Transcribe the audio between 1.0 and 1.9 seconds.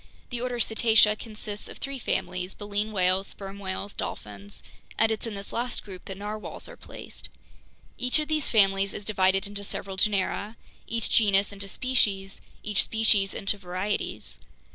consists of